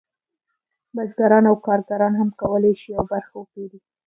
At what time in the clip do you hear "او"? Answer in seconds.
1.49-1.55